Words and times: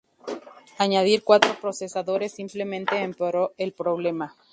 Añadir 0.79 1.23
cuatro 1.23 1.53
procesadores 1.61 2.31
simplemente 2.31 2.97
empeoró 3.03 3.53
el 3.59 3.71
problema. 3.71 4.35